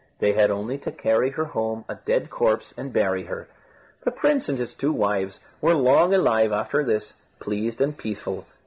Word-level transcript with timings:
They 0.17 0.33
had 0.33 0.49
only 0.49 0.79
to 0.79 0.91
carry 0.91 1.29
her 1.29 1.45
home 1.45 1.85
a 1.87 1.93
dead 1.93 2.31
corpse 2.31 2.73
and 2.75 2.91
bury 2.91 3.25
her. 3.25 3.47
The 4.03 4.09
prince 4.09 4.49
and 4.49 4.57
his 4.57 4.73
two 4.73 4.91
wives 4.91 5.39
were 5.61 5.75
long 5.75 6.11
alive 6.15 6.51
after 6.51 6.83
this, 6.83 7.13
pleased 7.39 7.79
and 7.81 7.95
peaceful. 7.95 8.47